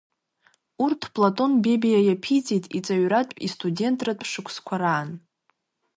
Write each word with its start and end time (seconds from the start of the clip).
Урҭ 0.83 1.01
Платон 1.13 1.51
Бебиа 1.63 1.99
иаԥиҵеит 2.03 2.65
иҵаҩратә, 2.77 3.33
истудентратә 3.45 4.25
шықәсқәа 4.31 4.75
раан. 4.81 5.09